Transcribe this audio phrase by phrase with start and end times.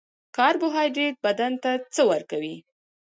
[0.37, 2.55] کاربوهایدریت بدن ته څه ورکوي